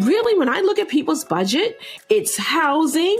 [0.00, 3.18] really, when I look at people's budget, it's housing,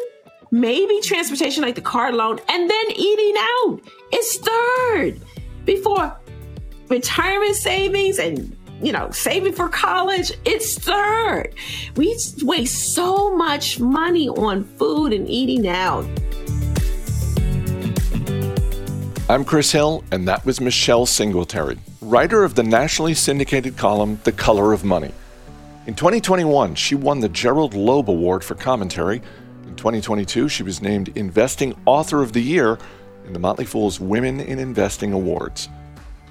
[0.51, 3.81] maybe transportation like the car loan, and then eating out.
[4.13, 5.21] It's third
[5.65, 6.17] before
[6.89, 11.55] retirement savings and you know, saving for college, it's third.
[11.97, 16.05] We waste so much money on food and eating out.
[19.31, 24.33] I'm Chris Hill, and that was Michelle Singletary, writer of the nationally syndicated column The
[24.33, 25.13] Color of Money.
[25.87, 29.23] In 2021, she won the Gerald Loeb Award for commentary.
[29.69, 32.77] In 2022, she was named Investing Author of the Year
[33.25, 35.69] in the Motley Fool's Women in Investing Awards.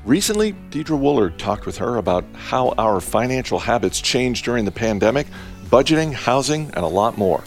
[0.03, 5.26] Recently, Deidre Woollard talked with her about how our financial habits changed during the pandemic,
[5.70, 7.41] budgeting, housing, and a lot more.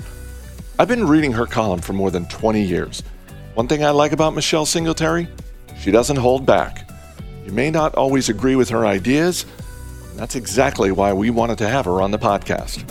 [0.79, 3.03] I've been reading her column for more than 20 years.
[3.53, 5.29] One thing I like about Michelle Singletary,
[5.79, 6.89] she doesn't hold back.
[7.45, 9.45] You may not always agree with her ideas.
[10.19, 12.83] That's exactly why we wanted to have her on the podcast.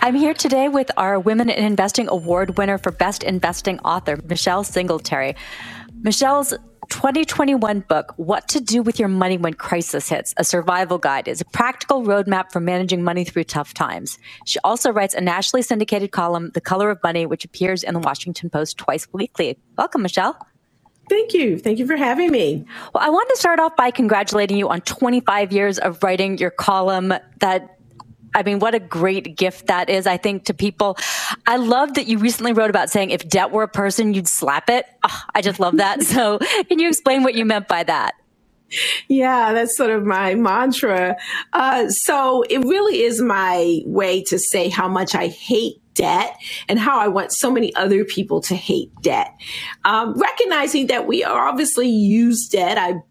[0.00, 4.64] I'm here today with our Women in Investing Award winner for Best Investing Author, Michelle
[4.64, 5.36] Singletary.
[6.00, 6.54] Michelle's
[6.88, 11.42] 2021 book, What to Do with Your Money When Crisis Hits, a survival guide, is
[11.42, 14.18] a practical roadmap for managing money through tough times.
[14.46, 18.00] She also writes a nationally syndicated column, The Color of Money, which appears in the
[18.00, 19.58] Washington Post twice weekly.
[19.76, 20.47] Welcome, Michelle.
[21.08, 21.58] Thank you.
[21.58, 22.64] Thank you for having me.
[22.94, 26.50] Well, I want to start off by congratulating you on 25 years of writing your
[26.50, 27.78] column that
[28.34, 30.98] I mean, what a great gift that is, I think, to people.
[31.46, 34.68] I love that you recently wrote about saying if debt were a person, you'd slap
[34.68, 34.86] it.
[35.02, 36.02] Oh, I just love that.
[36.02, 38.14] so, can you explain what you meant by that?
[39.08, 41.16] Yeah, that's sort of my mantra.
[41.54, 46.36] Uh, so, it really is my way to say how much I hate debt
[46.68, 49.34] and how I want so many other people to hate debt.
[49.84, 52.78] Um, recognizing that we are obviously use debt.
[52.78, 53.02] I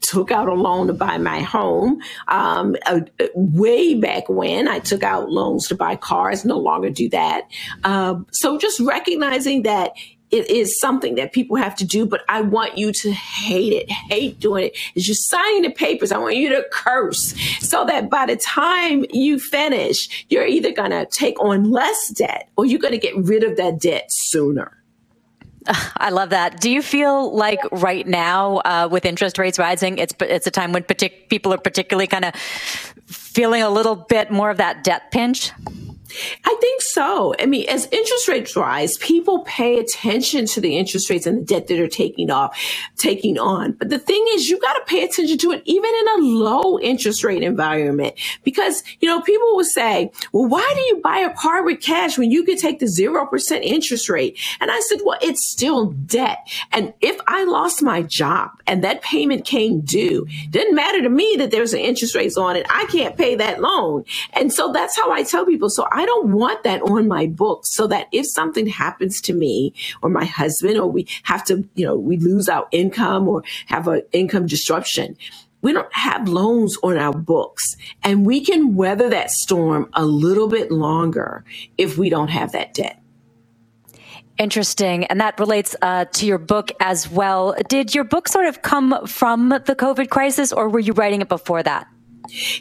[0.00, 2.00] took out a loan to buy my home.
[2.28, 3.00] Um, uh,
[3.34, 7.42] way back when I took out loans to buy cars, no longer do that.
[7.84, 9.92] Uh, so just recognizing that
[10.30, 13.90] it is something that people have to do, but I want you to hate it,
[13.90, 14.72] hate doing it.
[14.74, 14.78] it.
[14.94, 16.12] Is you signing the papers.
[16.12, 20.90] I want you to curse so that by the time you finish, you're either going
[20.90, 24.76] to take on less debt or you're going to get rid of that debt sooner.
[25.96, 26.60] I love that.
[26.60, 30.72] Do you feel like right now, uh, with interest rates rising, it's it's a time
[30.72, 32.34] when partic- people are particularly kind of
[33.06, 35.52] feeling a little bit more of that debt pinch?
[36.44, 37.34] I think so.
[37.38, 41.44] I mean, as interest rates rise, people pay attention to the interest rates and the
[41.44, 42.58] debt that they're taking off,
[42.96, 43.72] taking on.
[43.72, 46.78] But the thing is, you got to pay attention to it even in a low
[46.78, 51.34] interest rate environment because, you know, people will say, well, why do you buy a
[51.34, 54.38] car with cash when you could take the 0% interest rate?
[54.60, 56.38] And I said, well, it's still debt.
[56.72, 61.36] And if I lost my job and that payment came due, didn't matter to me
[61.38, 62.66] that there's an interest rate on it.
[62.70, 64.04] I can't pay that loan.
[64.32, 65.70] And so that's how I tell people.
[65.70, 69.34] So I I don't want that on my book so that if something happens to
[69.34, 73.42] me or my husband or we have to, you know, we lose our income or
[73.66, 75.14] have an income disruption,
[75.60, 80.48] we don't have loans on our books and we can weather that storm a little
[80.48, 81.44] bit longer
[81.76, 82.98] if we don't have that debt.
[84.38, 85.04] Interesting.
[85.04, 87.54] And that relates uh, to your book as well.
[87.68, 91.28] Did your book sort of come from the COVID crisis or were you writing it
[91.28, 91.88] before that?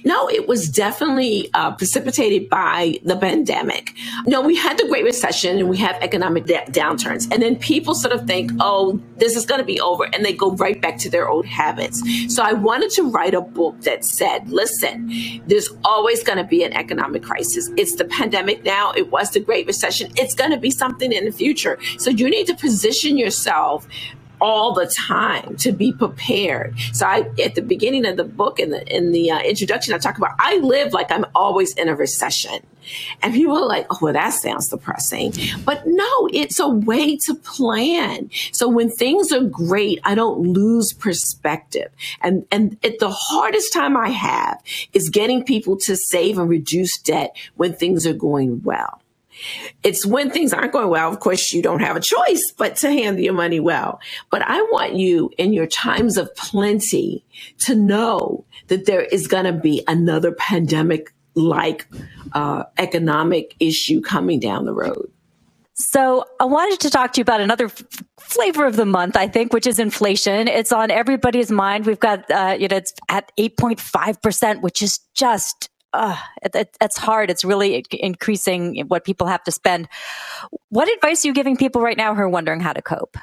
[0.04, 3.94] No, it was definitely uh, precipitated by the pandemic.
[4.26, 7.32] No, we had the Great Recession and we have economic downturns.
[7.32, 10.06] And then people sort of think, oh, this is going to be over.
[10.06, 12.02] And they go right back to their old habits.
[12.34, 15.12] So I wanted to write a book that said, listen,
[15.48, 17.70] there's always going to be an economic crisis.
[17.78, 18.92] It's the pandemic now.
[18.94, 20.12] It was the Great Recession.
[20.16, 21.78] It's going to be something in the future.
[21.98, 23.88] So you need to position yourself
[24.42, 26.78] all the time to be prepared.
[26.94, 29.98] So I, at the beginning of the book in the, in the uh, introduction, I
[29.98, 32.66] talk about, I live like I'm always in a recession.
[33.22, 35.34] And people are like, oh, well, that sounds depressing.
[35.64, 38.30] But no, it's a way to plan.
[38.52, 41.92] So when things are great, I don't lose perspective.
[42.22, 44.62] And, and it, the hardest time I have
[44.94, 49.02] is getting people to save and reduce debt when things are going well.
[49.84, 52.90] It's when things aren't going well, of course, you don't have a choice but to
[52.90, 54.00] handle your money well.
[54.30, 57.26] But I want you in your times of plenty
[57.60, 61.88] to know that there is going to be another pandemic like
[62.34, 65.10] uh, economic issue coming down the road.
[65.80, 67.84] So I wanted to talk to you about another f-
[68.20, 70.50] flavor of the month, I think, which is inflation.
[70.50, 71.86] It's on everybody's mind.
[71.86, 76.98] We've got, uh, you know, it's at 8.5%, which is just uh, it, it, it's
[76.98, 77.30] hard.
[77.30, 79.88] It's really increasing what people have to spend.
[80.70, 83.18] What advice are you giving people right now who are wondering how to cope?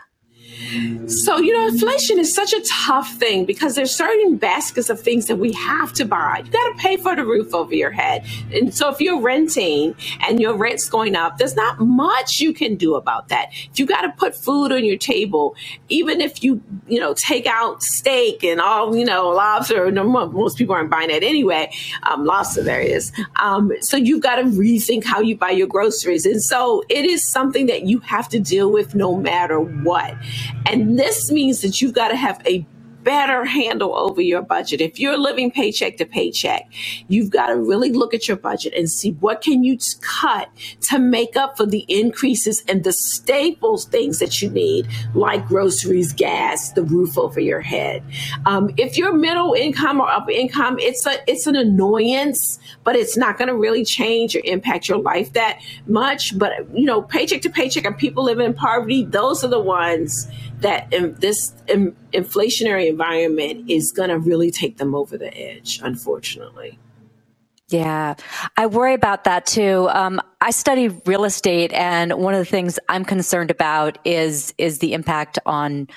[1.06, 5.26] So, you know, inflation is such a tough thing because there's certain baskets of things
[5.26, 6.42] that we have to buy.
[6.44, 8.24] You got to pay for the roof over your head.
[8.52, 9.94] And so if you're renting
[10.26, 13.50] and your rent's going up, there's not much you can do about that.
[13.74, 15.54] You got to put food on your table,
[15.88, 20.74] even if you, you know, take out steak and all, you know, lobster, most people
[20.74, 21.72] aren't buying that anyway.
[22.02, 23.12] Um, lobster there is.
[23.36, 26.26] Um, so you've got to rethink how you buy your groceries.
[26.26, 30.14] And so it is something that you have to deal with no matter what.
[30.66, 32.66] And this means that you've got to have a
[33.06, 34.80] better handle over your budget.
[34.80, 36.68] If you're living paycheck to paycheck,
[37.06, 40.50] you've got to really look at your budget and see what can you cut
[40.82, 46.12] to make up for the increases in the staples things that you need, like groceries,
[46.12, 48.02] gas, the roof over your head.
[48.44, 53.16] Um, if you're middle income or upper income, it's a it's an annoyance, but it's
[53.16, 56.36] not going to really change or impact your life that much.
[56.36, 60.26] But you know, paycheck to paycheck and people living in poverty, those are the ones
[60.60, 66.78] that this in, inflationary environment is going to really take them over the edge, unfortunately.
[67.68, 68.14] Yeah,
[68.56, 69.88] I worry about that too.
[69.90, 74.78] Um, I study real estate, and one of the things I'm concerned about is is
[74.78, 75.88] the impact on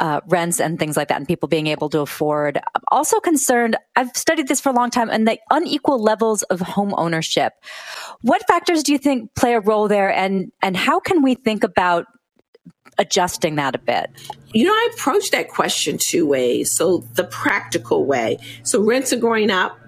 [0.00, 2.58] uh, rents and things like that, and people being able to afford.
[2.74, 3.76] I'm also concerned.
[3.94, 7.52] I've studied this for a long time, and the unequal levels of home ownership.
[8.22, 11.62] What factors do you think play a role there, and and how can we think
[11.62, 12.06] about
[12.98, 14.10] adjusting that a bit?
[14.52, 16.72] You know, I approach that question two ways.
[16.72, 18.38] So the practical way.
[18.62, 19.78] So rents are going up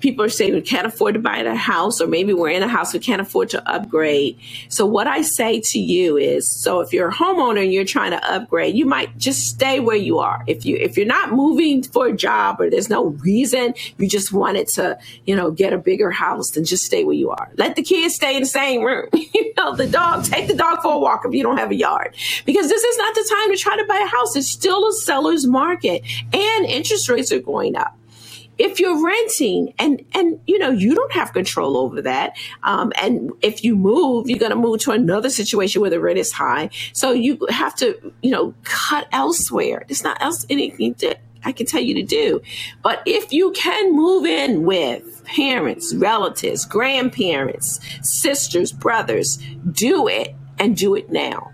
[0.00, 2.68] people are saying we can't afford to buy a house or maybe we're in a
[2.68, 4.38] house we can't afford to upgrade.
[4.68, 8.10] So what i say to you is so if you're a homeowner and you're trying
[8.10, 10.42] to upgrade you might just stay where you are.
[10.46, 14.32] If you if you're not moving for a job or there's no reason you just
[14.32, 17.50] wanted to you know get a bigger house then just stay where you are.
[17.56, 19.08] Let the kids stay in the same room.
[19.36, 21.74] You know the dog take the dog for a walk if you don't have a
[21.74, 22.14] yard.
[22.46, 24.34] Because this is not the time to try to buy a house.
[24.34, 26.02] It's still a seller's market
[26.32, 27.96] and interest rates are going up
[28.58, 33.32] if you're renting and and you know you don't have control over that um, and
[33.42, 36.70] if you move you're going to move to another situation where the rent is high.
[36.92, 39.84] So you have to you know cut elsewhere.
[39.88, 42.40] There's not else anything that i can tell you to do.
[42.82, 49.38] But if you can move in with parents relatives grandparents sisters brothers
[49.70, 51.52] do it and do it now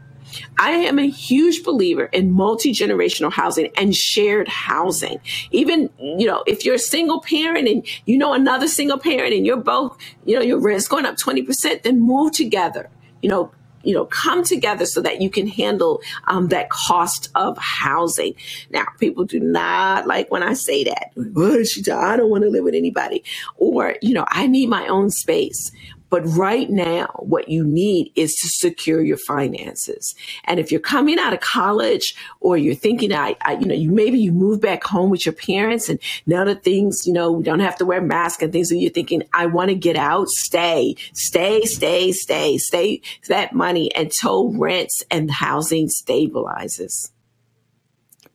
[0.58, 5.20] I am a huge believer in multi generational housing and shared housing.
[5.50, 9.46] Even, you know, if you're a single parent and you know another single parent and
[9.46, 12.88] you're both, you know, your rent's going up 20%, then move together.
[13.22, 13.52] You know,
[13.82, 18.34] you know, come together so that you can handle um, that cost of housing.
[18.70, 21.12] Now, people do not like when I say that.
[21.16, 23.24] I don't want to live with anybody.
[23.56, 25.72] Or, you know, I need my own space.
[26.12, 30.14] But right now, what you need is to secure your finances.
[30.44, 33.90] And if you're coming out of college or you're thinking, I, I, you know, you
[33.90, 37.42] maybe you move back home with your parents and now that things, you know, we
[37.42, 40.28] don't have to wear masks and things, and you're thinking, I want to get out,
[40.28, 47.10] stay, stay, stay, stay, stay that money until rents and housing stabilizes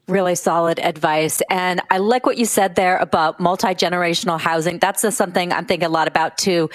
[0.08, 1.42] really solid advice.
[1.50, 4.80] And I like what you said there about multi generational housing.
[4.80, 6.70] That's just something I'm thinking a lot about too.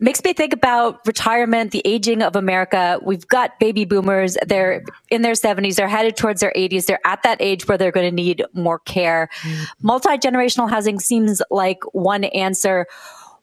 [0.00, 2.98] Makes me think about retirement, the aging of America.
[3.02, 4.36] We've got baby boomers.
[4.46, 5.76] They're in their 70s.
[5.76, 6.86] They're headed towards their 80s.
[6.86, 9.28] They're at that age where they're going to need more care.
[9.42, 9.64] Mm-hmm.
[9.82, 12.86] Multi generational housing seems like one answer.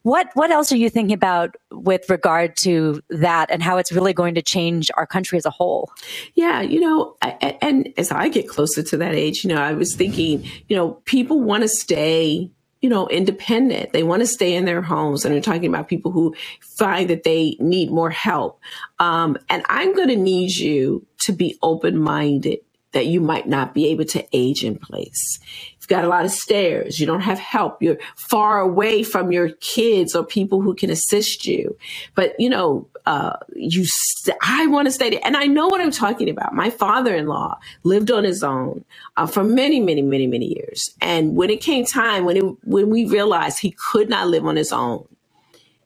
[0.02, 4.12] What what else are you thinking about with regard to that and how it's really
[4.12, 5.92] going to change our country as a whole?
[6.34, 9.72] Yeah, you know, I, and as I get closer to that age, you know, I
[9.72, 12.50] was thinking, you know, people want to stay
[12.82, 13.92] you know, independent.
[13.92, 15.24] They want to stay in their homes.
[15.24, 16.34] And we're talking about people who
[16.76, 18.60] find that they need more help.
[18.98, 22.58] Um, and I'm going to need you to be open minded
[22.90, 25.38] that you might not be able to age in place.
[25.92, 26.98] Got a lot of stairs.
[27.00, 27.82] You don't have help.
[27.82, 31.76] You're far away from your kids or people who can assist you.
[32.14, 35.20] But, you know, uh, you, st- I want to stay there.
[35.22, 36.54] And I know what I'm talking about.
[36.54, 38.84] My father-in-law lived on his own
[39.18, 40.80] uh, for many, many, many, many years.
[41.02, 44.56] And when it came time, when it, when we realized he could not live on
[44.56, 45.06] his own,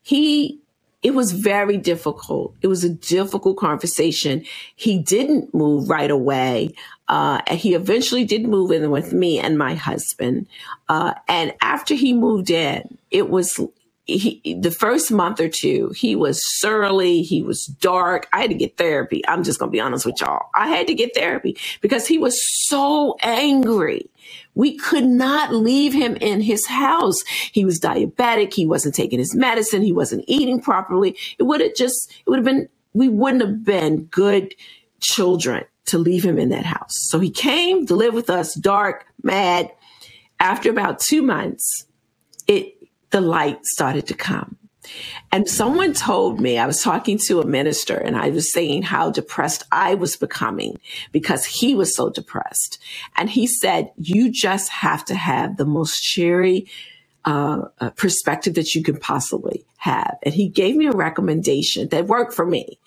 [0.02, 0.60] he
[1.06, 2.52] it was very difficult.
[2.62, 4.44] It was a difficult conversation.
[4.74, 6.74] He didn't move right away.
[7.06, 10.48] Uh, he eventually did move in with me and my husband.
[10.88, 13.60] Uh, and after he moved in, it was
[14.06, 17.22] he, the first month or two, he was surly.
[17.22, 18.28] He was dark.
[18.32, 19.22] I had to get therapy.
[19.26, 20.48] I'm just going to be honest with y'all.
[20.54, 24.08] I had to get therapy because he was so angry.
[24.54, 27.20] We could not leave him in his house.
[27.52, 28.54] He was diabetic.
[28.54, 29.82] He wasn't taking his medicine.
[29.82, 31.16] He wasn't eating properly.
[31.38, 34.54] It would have just, it would have been, we wouldn't have been good
[35.00, 36.92] children to leave him in that house.
[37.08, 39.70] So he came to live with us, dark, mad.
[40.38, 41.86] After about two months,
[42.46, 42.75] it,
[43.16, 44.58] the light started to come.
[45.32, 49.10] And someone told me, I was talking to a minister and I was saying how
[49.10, 50.78] depressed I was becoming
[51.12, 52.78] because he was so depressed.
[53.16, 56.66] And he said, you just have to have the most cheery,
[57.26, 60.16] uh, perspective that you can possibly have.
[60.22, 62.78] And he gave me a recommendation that worked for me.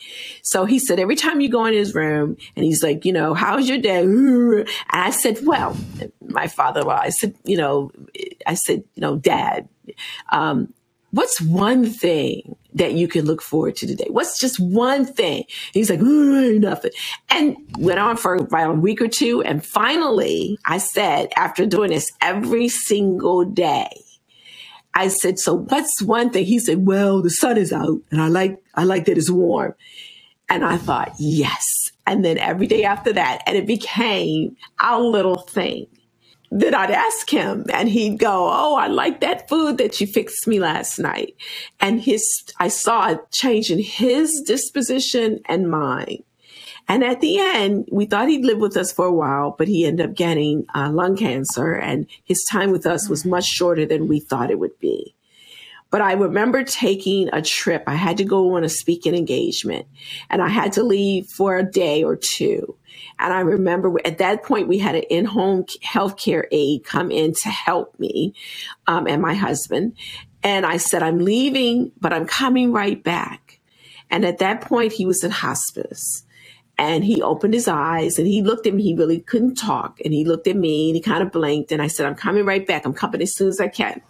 [0.41, 3.33] So he said, every time you go in his room and he's like, you know,
[3.33, 3.99] how's your day?
[4.09, 5.75] And I said, well,
[6.21, 7.91] my father-in-law, I said, you know,
[8.47, 9.67] I said, you know, dad,
[10.31, 10.73] um,
[11.11, 14.07] what's one thing that you can look forward to today?
[14.09, 15.45] What's just one thing?
[15.73, 16.91] he's like, nothing.
[17.29, 19.41] And went on for about a week or two.
[19.43, 23.89] And finally, I said, after doing this every single day,
[24.93, 26.45] I said, so what's one thing?
[26.45, 29.75] He said, well, the sun is out and I like, I like that it's warm.
[30.49, 31.91] And I thought, yes.
[32.07, 35.85] And then every day after that, and it became our little thing
[36.51, 40.47] that I'd ask him and he'd go, Oh, I like that food that you fixed
[40.47, 41.35] me last night.
[41.79, 42.27] And his,
[42.59, 46.23] I saw a change in his disposition and mine.
[46.89, 49.85] And at the end, we thought he'd live with us for a while, but he
[49.85, 54.07] ended up getting uh, lung cancer and his time with us was much shorter than
[54.07, 55.15] we thought it would be.
[55.91, 57.83] But I remember taking a trip.
[57.85, 59.85] I had to go on a speaking engagement
[60.31, 62.75] and I had to leave for a day or two.
[63.19, 67.33] And I remember at that point, we had an in home healthcare aide come in
[67.35, 68.33] to help me
[68.87, 69.93] um, and my husband.
[70.41, 73.59] And I said, I'm leaving, but I'm coming right back.
[74.09, 76.23] And at that point, he was in hospice.
[76.79, 78.83] And he opened his eyes and he looked at me.
[78.83, 79.99] He really couldn't talk.
[80.05, 81.73] And he looked at me and he kind of blinked.
[81.73, 82.85] And I said, I'm coming right back.
[82.85, 84.01] I'm coming as soon as I can.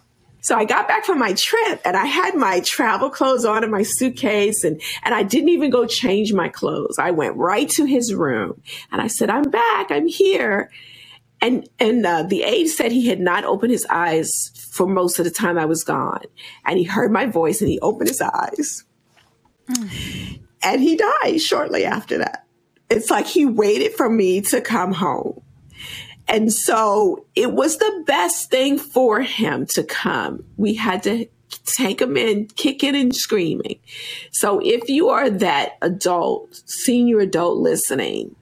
[0.41, 3.71] So I got back from my trip and I had my travel clothes on in
[3.71, 6.99] my suitcase and, and I didn't even go change my clothes.
[6.99, 8.61] I went right to his room
[8.91, 9.89] and I said, I'm back.
[9.89, 10.69] I'm here.
[11.41, 14.29] And, and uh, the aide said he had not opened his eyes
[14.71, 16.25] for most of the time I was gone.
[16.65, 18.83] And he heard my voice and he opened his eyes.
[19.71, 20.39] Mm.
[20.61, 22.45] And he died shortly after that.
[22.89, 25.41] It's like he waited for me to come home.
[26.27, 30.43] And so it was the best thing for him to come.
[30.57, 31.27] We had to
[31.65, 33.79] take him in, kicking and screaming.
[34.31, 38.35] So if you are that adult, senior adult listening,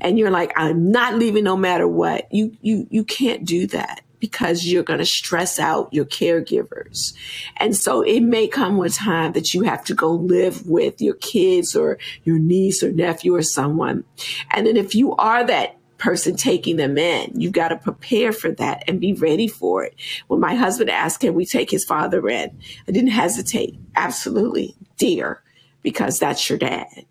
[0.00, 4.03] and you're like, I'm not leaving no matter what, you you you can't do that
[4.24, 7.12] because you're going to stress out your caregivers.
[7.58, 11.16] And so it may come a time that you have to go live with your
[11.16, 14.04] kids or your niece or nephew or someone.
[14.50, 17.40] And then if you are that person taking them in.
[17.40, 19.94] You've got to prepare for that and be ready for it.
[20.26, 22.58] When my husband asked, can we take his father in?
[22.88, 23.78] I didn't hesitate.
[23.94, 25.42] Absolutely, dear,
[25.82, 27.06] because that's your dad.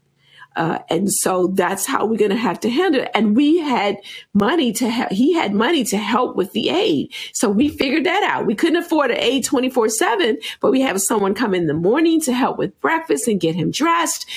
[0.55, 3.12] Uh, and so that's how we're going to have to handle it.
[3.13, 3.98] And we had
[4.33, 5.12] money to help.
[5.12, 7.12] He had money to help with the aid.
[7.33, 8.45] So we figured that out.
[8.45, 12.22] We couldn't afford an aide 24 seven, but we have someone come in the morning
[12.22, 14.29] to help with breakfast and get him dressed.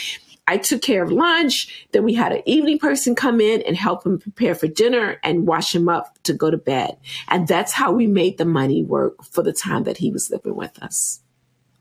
[0.49, 1.87] I took care of lunch.
[1.93, 5.47] Then we had an evening person come in and help him prepare for dinner and
[5.47, 6.97] wash him up to go to bed.
[7.29, 10.55] And that's how we made the money work for the time that he was living
[10.55, 11.21] with us.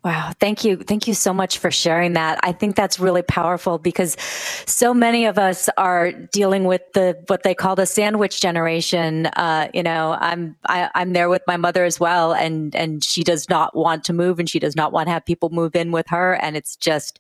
[0.06, 0.34] Wow.
[0.40, 0.78] Thank you.
[0.78, 2.40] Thank you so much for sharing that.
[2.44, 4.16] I think that's really powerful because
[4.68, 9.26] so many of us are dealing with the, what they call the sandwich generation.
[9.26, 12.36] Uh, you know, I'm, I, am i am there with my mother as well.
[12.36, 15.26] And, and she does not want to move and she does not want to have
[15.26, 16.34] people move in with her.
[16.36, 17.18] And it's just,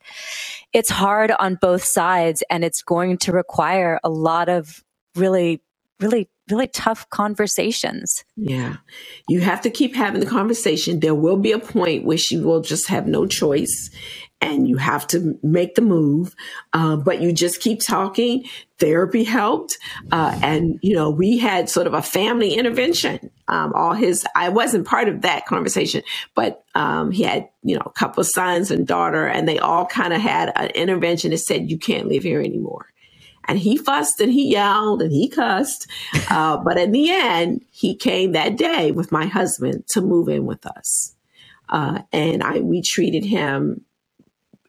[0.72, 4.84] it's hard on both sides and it's going to require a lot of
[5.16, 5.64] really,
[6.00, 8.24] really really tough conversations.
[8.36, 8.78] Yeah.
[9.28, 11.00] You have to keep having the conversation.
[11.00, 13.90] There will be a point where she will just have no choice
[14.42, 16.36] and you have to make the move.
[16.74, 18.44] Uh, but you just keep talking.
[18.78, 19.78] Therapy helped.
[20.12, 23.32] Uh, and, you know, we had sort of a family intervention.
[23.48, 26.04] Um, all his, I wasn't part of that conversation,
[26.36, 29.86] but um, he had, you know, a couple of sons and daughter, and they all
[29.86, 32.88] kind of had an intervention that said, you can't live here anymore
[33.46, 35.90] and he fussed and he yelled and he cussed.
[36.30, 40.46] Uh, but in the end, he came that day with my husband to move in
[40.46, 41.16] with us.
[41.70, 43.86] Uh, and I, we treated him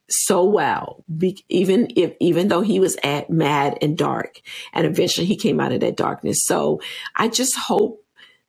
[0.09, 4.40] so well, be, even if, even though he was at mad and dark
[4.73, 6.45] and eventually he came out of that darkness.
[6.45, 6.80] So
[7.16, 8.05] I just hope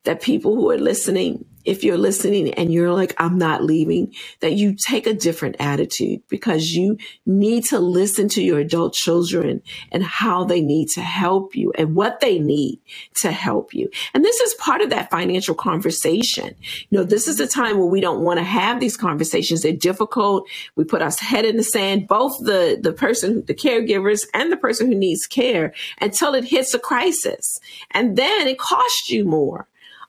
[0.08, 4.54] that people who are listening, if you're listening and you're like, I'm not leaving, that
[4.54, 9.62] you take a different attitude because you need to listen to your adult children
[9.92, 12.80] and how they need to help you and what they need
[13.16, 13.90] to help you.
[14.14, 16.56] And this is part of that financial conversation.
[16.90, 19.62] You know, this is a time where we don't want to have these conversations.
[19.62, 20.48] They're difficult.
[20.78, 24.58] We put our head in the sand, both the, the person, the caregivers and the
[24.58, 27.60] person who needs care until it hits a crisis.
[27.92, 29.68] And then it costs you more.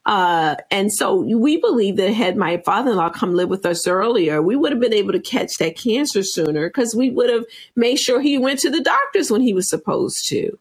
[0.09, 4.57] Uh, and so we believe that had my father-in-law come live with us earlier, we
[4.57, 7.45] would have been able to catch that cancer sooner because we would have
[7.77, 10.59] made sure he went to the doctors when he was supposed to.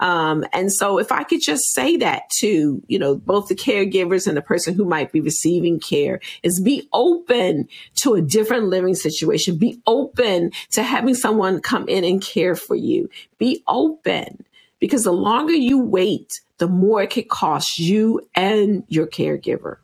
[0.00, 4.26] Um, and so if I could just say that to, you know, both the caregivers
[4.26, 8.96] and the person who might be receiving care is be open to a different living
[8.96, 9.58] situation.
[9.58, 13.08] Be open to having someone come in and care for you.
[13.38, 14.44] Be open
[14.80, 19.76] because the longer you wait, the more it could cost you and your caregiver.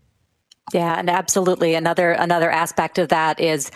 [0.72, 1.74] Yeah, and absolutely.
[1.74, 3.70] Another another aspect of that is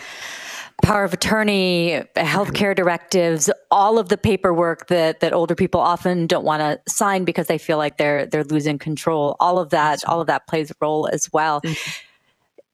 [0.81, 6.45] power of attorney, healthcare directives, all of the paperwork that that older people often don't
[6.45, 9.35] want to sign because they feel like they're they're losing control.
[9.39, 11.61] All of that, all of that plays a role as well.
[11.61, 12.05] Mm-hmm.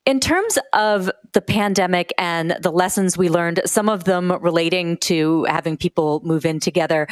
[0.05, 5.45] In terms of the pandemic and the lessons we learned, some of them relating to
[5.45, 7.07] having people move in together,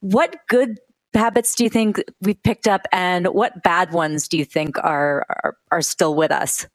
[0.00, 0.78] what good
[1.12, 5.26] habits do you think we've picked up and what bad ones do you think are,
[5.28, 6.66] are, are still with us?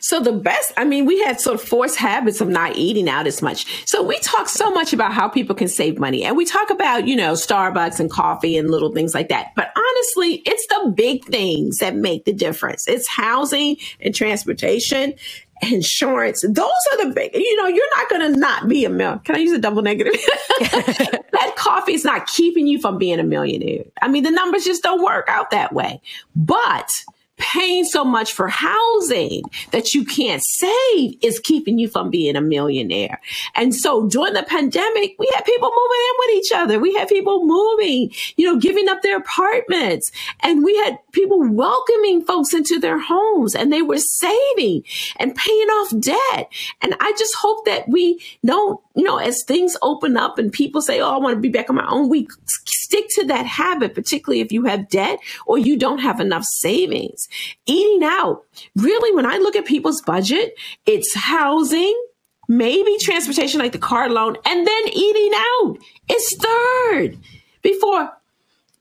[0.00, 3.26] So the best, I mean, we had sort of forced habits of not eating out
[3.26, 3.86] as much.
[3.88, 7.08] So we talk so much about how people can save money and we talk about,
[7.08, 9.52] you know, Starbucks and coffee and little things like that.
[9.56, 12.86] But honestly, it's the big things that make the difference.
[12.86, 15.14] It's housing and transportation
[15.62, 16.42] insurance.
[16.42, 19.18] Those are the big, you know, you're not going to not be a mill.
[19.18, 20.12] Can I use a double negative?
[20.60, 23.84] that coffee is not keeping you from being a millionaire.
[24.00, 26.00] I mean, the numbers just don't work out that way.
[26.36, 26.92] But
[27.38, 32.40] paying so much for housing that you can't save is keeping you from being a
[32.40, 33.20] millionaire.
[33.54, 36.78] And so during the pandemic, we had people moving in with each other.
[36.78, 42.22] We had people moving, you know, giving up their apartments and we had people welcoming
[42.24, 44.82] folks into their homes and they were saving
[45.18, 46.52] and paying off debt.
[46.82, 50.80] And I just hope that we don't, you know, as things open up and people
[50.80, 52.28] say, Oh, I want to be back on my own, we
[52.88, 57.28] stick to that habit, particularly if you have debt or you don't have enough savings.
[57.66, 58.44] Eating out.
[58.76, 60.54] Really, when I look at people's budget,
[60.86, 61.94] it's housing,
[62.48, 65.76] maybe transportation like the car loan, and then eating out.
[66.08, 67.18] It's third
[67.60, 68.10] before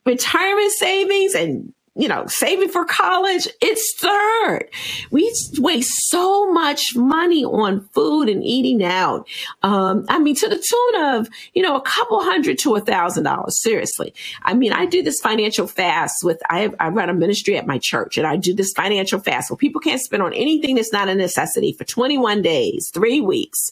[0.05, 4.69] retirement savings and you know, saving for college, it's third.
[5.09, 9.27] We waste so much money on food and eating out.
[9.63, 13.23] Um, I mean, to the tune of, you know, a couple hundred to a thousand
[13.23, 13.61] dollars.
[13.63, 14.13] Seriously.
[14.43, 17.79] I mean, I do this financial fast with, I, I run a ministry at my
[17.79, 21.09] church and I do this financial fast where people can't spend on anything that's not
[21.09, 23.71] a necessity for 21 days, three weeks.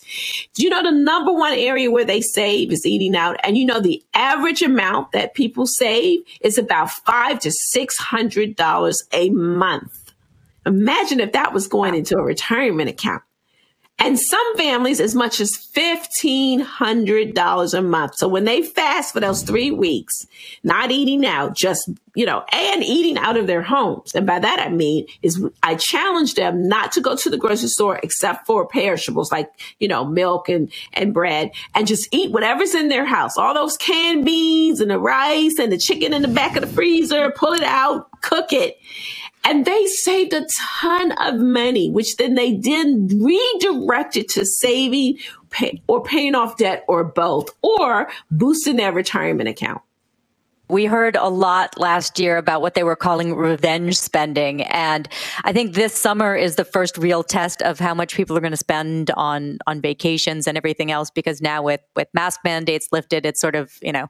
[0.56, 3.38] Do you know the number one area where they save is eating out?
[3.44, 8.15] And you know, the average amount that people save is about five to six hundred
[8.16, 10.14] $100 a month.
[10.66, 13.24] Imagine if that was going into a retirement account.
[13.98, 18.16] And some families as much as $1,500 a month.
[18.18, 20.28] So when they fast for those three weeks,
[20.64, 24.14] not eating out, just, you know, and eating out of their homes.
[24.14, 27.70] And by that I mean is I challenge them not to go to the grocery
[27.70, 32.76] store except for perishables like, you know, milk and, and bread and just eat whatever's
[32.76, 33.38] in their house.
[33.38, 36.68] All those canned beans and the rice and the chicken in the back of the
[36.68, 38.78] freezer, pull it out, cook it
[39.46, 40.46] and they saved a
[40.80, 45.20] ton of money, which then they then redirected to saving
[45.52, 49.82] pay, or paying off debt or both, or boosting their retirement account.
[50.68, 54.64] We heard a lot last year about what they were calling revenge spending.
[54.64, 55.08] And
[55.44, 58.52] I think this summer is the first real test of how much people are going
[58.52, 61.12] to spend on, on vacations and everything else.
[61.12, 64.08] Because now with, with mask mandates lifted, it's sort of, you know,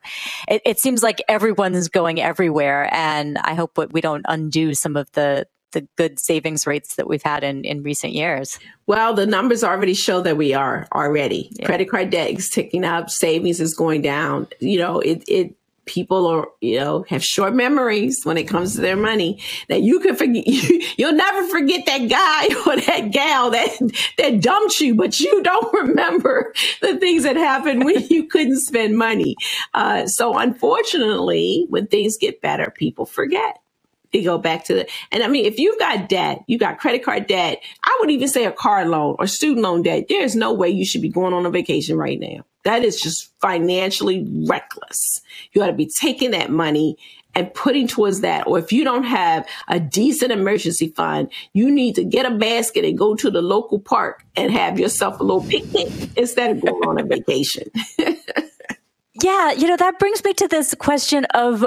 [0.48, 2.90] it, it seems like everyone's going everywhere.
[2.94, 7.22] And I hope we don't undo some of the, the good savings rates that we've
[7.22, 8.58] had in, in recent years?
[8.88, 11.52] Well, the numbers already show that we are already.
[11.52, 11.66] Yeah.
[11.66, 14.48] Credit card debt is ticking up, savings is going down.
[14.60, 18.82] You know, it, it people are, you know, have short memories when it comes to
[18.82, 20.46] their money that you can forget.
[20.98, 23.70] You'll never forget that guy or that gal that,
[24.18, 28.98] that dumped you, but you don't remember the things that happened when you couldn't spend
[28.98, 29.36] money.
[29.74, 33.60] Uh, so unfortunately, when things get better, people forget
[34.24, 37.28] go back to the, and I mean, if you've got debt, you got credit card
[37.28, 40.70] debt, I would even say a car loan or student loan debt, there's no way
[40.70, 42.46] you should be going on a vacation right now.
[42.64, 45.22] That is just financially reckless.
[45.52, 46.98] You got to be taking that money
[47.36, 48.48] and putting towards that.
[48.48, 52.86] Or if you don't have a decent emergency fund, you need to get a basket
[52.86, 56.88] and go to the local park and have yourself a little picnic instead of going
[56.88, 57.70] on a vacation.
[59.22, 61.66] yeah, you know, that brings me to this question of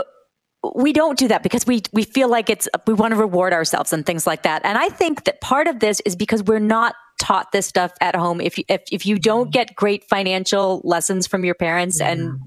[0.74, 3.92] we don't do that because we we feel like it's we want to reward ourselves
[3.92, 4.62] and things like that.
[4.64, 8.16] And I think that part of this is because we're not taught this stuff at
[8.16, 8.40] home.
[8.40, 12.06] If you, if if you don't get great financial lessons from your parents, mm.
[12.06, 12.40] and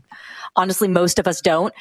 [0.56, 1.74] honestly, most of us don't,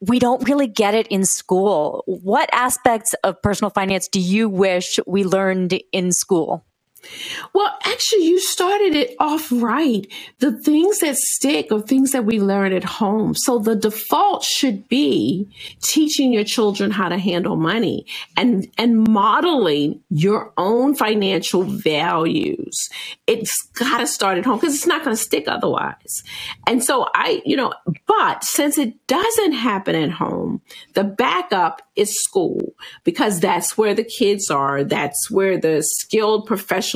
[0.00, 2.02] we don't really get it in school.
[2.06, 6.64] What aspects of personal finance do you wish we learned in school?
[7.52, 10.06] Well, actually, you started it off right.
[10.38, 13.34] The things that stick are things that we learn at home.
[13.34, 15.48] So the default should be
[15.82, 22.88] teaching your children how to handle money and, and modeling your own financial values.
[23.26, 26.22] It's got to start at home because it's not going to stick otherwise.
[26.66, 27.72] And so I, you know,
[28.06, 30.62] but since it doesn't happen at home,
[30.94, 34.84] the backup is school because that's where the kids are.
[34.84, 36.46] That's where the skilled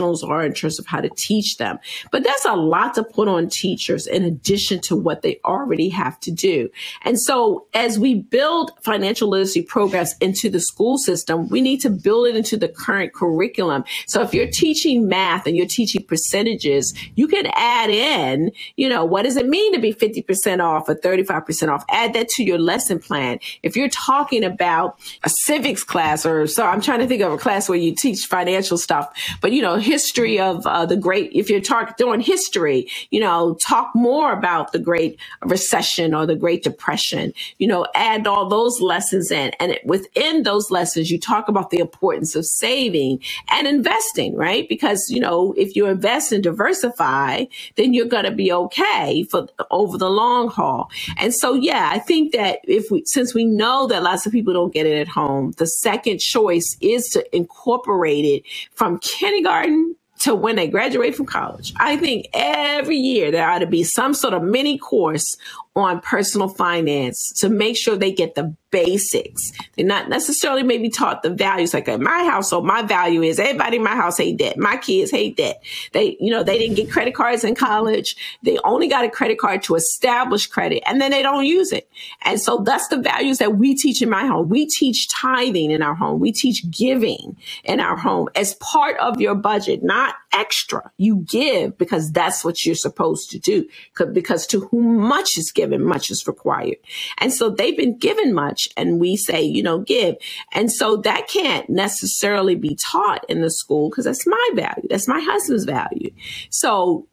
[0.02, 1.78] professionals are in terms of how to teach them.
[2.10, 6.18] But that's a lot to put on teachers in addition to what they already have
[6.20, 6.68] to do.
[7.02, 11.90] And so as we build financial literacy programs into the school system, we need to
[11.90, 13.84] build it into the current curriculum.
[14.06, 19.04] So if you're teaching math and you're teaching percentages, you can add in, you know,
[19.04, 21.84] what does it mean to be 50% off or 35% off?
[21.90, 23.38] Add that to your lesson plan.
[23.62, 27.38] If you're talking about a civics class or so I'm trying to think of a
[27.38, 31.48] class where you teach financial stuff, but you know, history of uh, the great, if
[31.48, 36.62] you're talking doing history, you know, talk more about the great recession or the great
[36.62, 39.50] depression, you know, add all those lessons in.
[39.60, 44.68] And it, within those lessons, you talk about the importance of saving and investing, right?
[44.68, 47.44] Because, you know, if you invest and diversify,
[47.76, 50.90] then you're going to be okay for over the long haul.
[51.16, 54.52] And so, yeah, I think that if we, since we know that lots of people
[54.52, 55.52] don't get get it at home.
[55.56, 58.42] The second choice is to incorporate it
[58.74, 59.81] from kindergarten
[60.22, 61.72] to when they graduate from college.
[61.78, 65.36] I think every year there ought to be some sort of mini course
[65.74, 69.52] on personal finance to make sure they get the basics.
[69.76, 71.72] They're not necessarily maybe taught the values.
[71.72, 74.58] Like in my household, my value is everybody in my house hate debt.
[74.58, 75.62] My kids hate debt.
[75.92, 78.16] They, you know, they didn't get credit cards in college.
[78.42, 81.88] They only got a credit card to establish credit and then they don't use it.
[82.22, 84.48] And so that's the values that we teach in my home.
[84.48, 86.18] We teach tithing in our home.
[86.18, 90.90] We teach giving in our home as part of your budget, not extra.
[90.96, 93.68] You give because that's what you're supposed to do.
[94.12, 96.76] Because to whom much is given, much is required.
[97.18, 100.16] And so they've been given much and we say, you know, give.
[100.52, 104.88] And so that can't necessarily be taught in the school because that's my value.
[104.88, 106.10] That's my husband's value.
[106.50, 107.06] So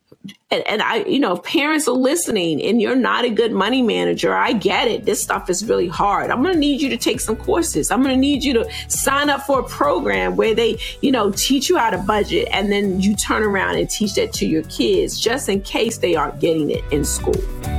[0.52, 3.82] and, and, I, you know, if parents are listening and you're not a good money
[3.82, 5.06] manager, I get it.
[5.06, 6.30] This stuff is really hard.
[6.30, 7.90] I'm going to need you to take some courses.
[7.90, 11.32] I'm going to need you to sign up for a program where they, you know,
[11.32, 14.64] teach you how to budget and then you turn around and teach that to your
[14.64, 17.79] kids just in case they aren't getting it in school.